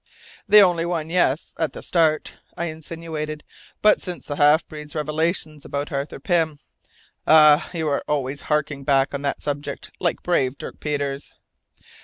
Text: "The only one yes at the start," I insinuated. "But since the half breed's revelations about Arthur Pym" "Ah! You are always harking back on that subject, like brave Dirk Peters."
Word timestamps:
"The 0.49 0.61
only 0.61 0.83
one 0.83 1.11
yes 1.11 1.53
at 1.59 1.73
the 1.73 1.83
start," 1.83 2.33
I 2.57 2.65
insinuated. 2.65 3.43
"But 3.83 4.01
since 4.01 4.25
the 4.25 4.37
half 4.37 4.67
breed's 4.67 4.95
revelations 4.95 5.63
about 5.63 5.91
Arthur 5.91 6.19
Pym" 6.19 6.57
"Ah! 7.27 7.69
You 7.71 7.87
are 7.87 8.03
always 8.07 8.41
harking 8.49 8.83
back 8.83 9.13
on 9.13 9.21
that 9.21 9.43
subject, 9.43 9.91
like 9.99 10.23
brave 10.23 10.57
Dirk 10.57 10.79
Peters." 10.79 11.31